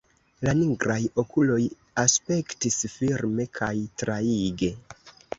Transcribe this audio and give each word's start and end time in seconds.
La 0.47 0.53
nigraj 0.59 1.01
okuloj 1.23 1.57
aspektis 2.03 2.77
firme 2.93 3.45
kaj 3.59 3.69
traige. 4.03 4.71